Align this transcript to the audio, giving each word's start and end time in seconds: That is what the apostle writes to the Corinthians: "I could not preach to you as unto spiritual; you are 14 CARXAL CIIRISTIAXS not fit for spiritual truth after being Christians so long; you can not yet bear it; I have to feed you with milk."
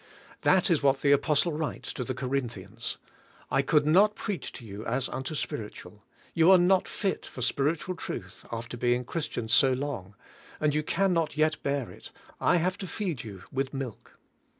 That 0.41 0.71
is 0.71 0.81
what 0.81 1.01
the 1.01 1.11
apostle 1.11 1.53
writes 1.53 1.93
to 1.93 2.03
the 2.03 2.15
Corinthians: 2.15 2.97
"I 3.51 3.61
could 3.61 3.85
not 3.85 4.15
preach 4.15 4.51
to 4.53 4.65
you 4.65 4.83
as 4.83 5.07
unto 5.07 5.35
spiritual; 5.35 6.03
you 6.33 6.49
are 6.49 6.57
14 6.57 6.57
CARXAL 6.57 6.57
CIIRISTIAXS 6.57 6.67
not 6.69 6.87
fit 6.87 7.25
for 7.27 7.41
spiritual 7.43 7.95
truth 7.95 8.45
after 8.51 8.77
being 8.77 9.05
Christians 9.05 9.53
so 9.53 9.73
long; 9.73 10.15
you 10.59 10.81
can 10.81 11.13
not 11.13 11.37
yet 11.37 11.61
bear 11.61 11.91
it; 11.91 12.09
I 12.39 12.55
have 12.57 12.79
to 12.79 12.87
feed 12.87 13.23
you 13.23 13.43
with 13.51 13.75
milk." 13.75 14.17